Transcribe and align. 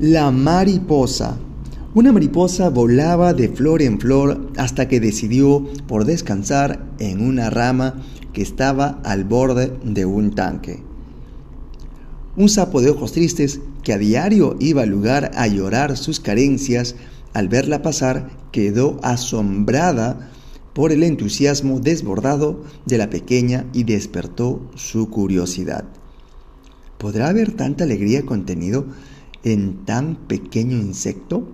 La 0.00 0.30
mariposa. 0.30 1.40
Una 1.92 2.12
mariposa 2.12 2.68
volaba 2.70 3.34
de 3.34 3.48
flor 3.48 3.82
en 3.82 3.98
flor 3.98 4.52
hasta 4.56 4.86
que 4.86 5.00
decidió 5.00 5.66
por 5.88 6.04
descansar 6.04 6.86
en 7.00 7.20
una 7.20 7.50
rama 7.50 8.00
que 8.32 8.40
estaba 8.40 9.00
al 9.02 9.24
borde 9.24 9.76
de 9.82 10.04
un 10.04 10.36
tanque. 10.36 10.84
Un 12.36 12.48
sapo 12.48 12.80
de 12.80 12.90
ojos 12.90 13.10
tristes 13.10 13.60
que 13.82 13.92
a 13.92 13.98
diario 13.98 14.54
iba 14.60 14.82
al 14.82 14.88
lugar 14.88 15.32
a 15.34 15.48
llorar 15.48 15.96
sus 15.96 16.20
carencias, 16.20 16.94
al 17.34 17.48
verla 17.48 17.82
pasar 17.82 18.30
quedó 18.52 19.00
asombrada 19.02 20.30
por 20.74 20.92
el 20.92 21.02
entusiasmo 21.02 21.80
desbordado 21.80 22.62
de 22.86 22.98
la 22.98 23.10
pequeña 23.10 23.66
y 23.72 23.82
despertó 23.82 24.62
su 24.76 25.10
curiosidad. 25.10 25.86
¿Podrá 26.98 27.30
haber 27.30 27.50
tanta 27.50 27.82
alegría 27.82 28.24
contenido 28.24 28.86
en 29.42 29.84
tan 29.84 30.16
pequeño 30.16 30.76
insecto? 30.76 31.48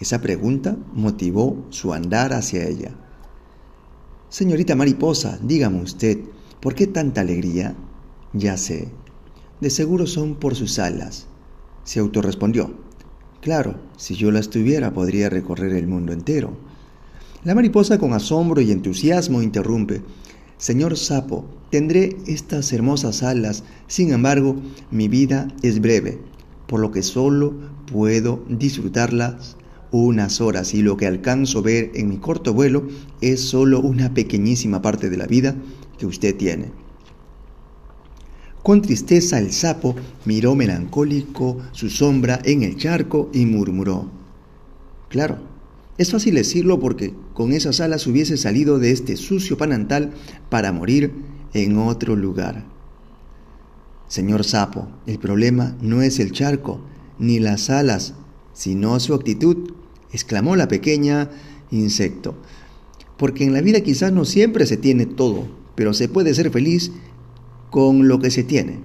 Esa 0.00 0.20
pregunta 0.20 0.76
motivó 0.92 1.64
su 1.70 1.92
andar 1.92 2.32
hacia 2.32 2.66
ella. 2.66 2.90
Señorita 4.28 4.74
mariposa, 4.74 5.38
dígame 5.42 5.80
usted, 5.82 6.18
¿por 6.60 6.74
qué 6.74 6.86
tanta 6.86 7.20
alegría? 7.20 7.76
Ya 8.32 8.56
sé, 8.56 8.88
de 9.60 9.70
seguro 9.70 10.06
son 10.06 10.34
por 10.34 10.56
sus 10.56 10.78
alas. 10.78 11.26
Se 11.84 12.00
autorrespondió. 12.00 12.74
Claro, 13.40 13.78
si 13.96 14.14
yo 14.14 14.30
las 14.30 14.50
tuviera 14.50 14.92
podría 14.92 15.30
recorrer 15.30 15.72
el 15.74 15.86
mundo 15.86 16.12
entero. 16.12 16.56
La 17.44 17.54
mariposa 17.54 17.98
con 17.98 18.14
asombro 18.14 18.60
y 18.60 18.72
entusiasmo 18.72 19.42
interrumpe. 19.42 20.02
Señor 20.56 20.96
sapo, 20.96 21.44
tendré 21.70 22.16
estas 22.26 22.72
hermosas 22.72 23.22
alas, 23.22 23.64
sin 23.86 24.12
embargo, 24.12 24.56
mi 24.90 25.08
vida 25.08 25.48
es 25.62 25.80
breve 25.80 26.33
por 26.66 26.80
lo 26.80 26.90
que 26.90 27.02
solo 27.02 27.54
puedo 27.90 28.44
disfrutarlas 28.48 29.56
unas 29.90 30.40
horas 30.40 30.74
y 30.74 30.82
lo 30.82 30.96
que 30.96 31.06
alcanzo 31.06 31.60
a 31.60 31.62
ver 31.62 31.92
en 31.94 32.08
mi 32.08 32.16
corto 32.16 32.52
vuelo 32.52 32.88
es 33.20 33.40
solo 33.40 33.80
una 33.80 34.12
pequeñísima 34.12 34.82
parte 34.82 35.08
de 35.08 35.16
la 35.16 35.26
vida 35.26 35.54
que 35.98 36.06
usted 36.06 36.34
tiene. 36.36 36.72
Con 38.64 38.82
tristeza 38.82 39.38
el 39.38 39.52
sapo 39.52 39.94
miró 40.24 40.54
melancólico 40.54 41.58
su 41.72 41.90
sombra 41.90 42.40
en 42.44 42.62
el 42.62 42.76
charco 42.76 43.30
y 43.32 43.46
murmuró, 43.46 44.10
Claro, 45.10 45.38
es 45.96 46.10
fácil 46.10 46.34
decirlo 46.34 46.80
porque 46.80 47.14
con 47.34 47.52
esas 47.52 47.80
alas 47.80 48.06
hubiese 48.08 48.36
salido 48.36 48.80
de 48.80 48.90
este 48.90 49.16
sucio 49.16 49.56
panantal 49.56 50.12
para 50.48 50.72
morir 50.72 51.12
en 51.52 51.78
otro 51.78 52.16
lugar. 52.16 52.64
Señor 54.08 54.44
Sapo, 54.44 54.88
el 55.06 55.18
problema 55.18 55.76
no 55.80 56.02
es 56.02 56.20
el 56.20 56.32
charco 56.32 56.80
ni 57.18 57.38
las 57.38 57.70
alas, 57.70 58.14
sino 58.52 58.98
su 59.00 59.14
actitud, 59.14 59.72
exclamó 60.12 60.56
la 60.56 60.68
pequeña 60.68 61.30
insecto. 61.70 62.34
Porque 63.16 63.44
en 63.44 63.52
la 63.52 63.60
vida 63.60 63.80
quizás 63.80 64.12
no 64.12 64.24
siempre 64.24 64.66
se 64.66 64.76
tiene 64.76 65.06
todo, 65.06 65.46
pero 65.74 65.94
se 65.94 66.08
puede 66.08 66.34
ser 66.34 66.50
feliz 66.50 66.92
con 67.70 68.08
lo 68.08 68.18
que 68.20 68.30
se 68.30 68.44
tiene. 68.44 68.80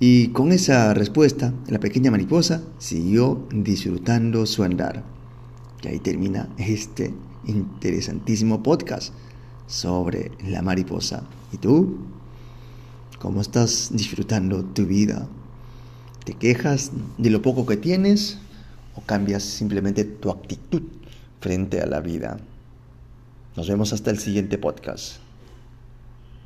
Y 0.00 0.28
con 0.28 0.52
esa 0.52 0.92
respuesta, 0.92 1.54
la 1.68 1.80
pequeña 1.80 2.10
mariposa 2.10 2.62
siguió 2.78 3.46
disfrutando 3.52 4.44
su 4.46 4.62
andar. 4.62 5.04
Y 5.82 5.88
ahí 5.88 5.98
termina 5.98 6.48
este 6.58 7.14
interesantísimo 7.46 8.62
podcast 8.62 9.12
sobre 9.66 10.32
la 10.46 10.62
mariposa. 10.62 11.24
¿Y 11.52 11.58
tú? 11.58 11.96
¿Cómo 13.24 13.40
estás 13.40 13.88
disfrutando 13.90 14.62
tu 14.62 14.84
vida? 14.84 15.26
¿Te 16.26 16.34
quejas 16.34 16.90
de 17.16 17.30
lo 17.30 17.40
poco 17.40 17.64
que 17.64 17.78
tienes 17.78 18.36
o 18.96 19.00
cambias 19.00 19.42
simplemente 19.42 20.04
tu 20.04 20.30
actitud 20.30 20.82
frente 21.40 21.80
a 21.80 21.86
la 21.86 22.00
vida? 22.00 22.36
Nos 23.56 23.66
vemos 23.66 23.94
hasta 23.94 24.10
el 24.10 24.18
siguiente 24.18 24.58
podcast. 24.58 25.23